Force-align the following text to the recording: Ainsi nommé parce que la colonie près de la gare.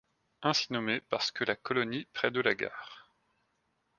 Ainsi 0.41 0.73
nommé 0.73 0.99
parce 1.11 1.29
que 1.29 1.43
la 1.43 1.55
colonie 1.55 2.07
près 2.13 2.31
de 2.31 2.41
la 2.41 2.55
gare. 2.55 3.11